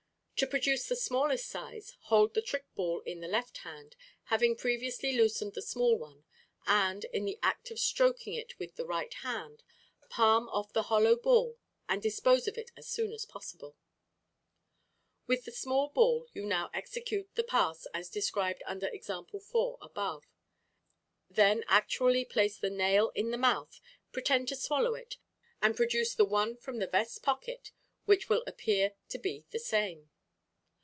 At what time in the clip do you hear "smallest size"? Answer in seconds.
0.95-1.95